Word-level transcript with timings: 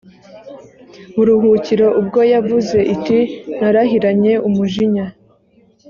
buruhukiro 1.15 1.87
ubwo 1.99 2.19
yavuze 2.33 2.77
iti 2.95 3.19
Narahiranye 3.59 4.33
umujinya 4.47 5.05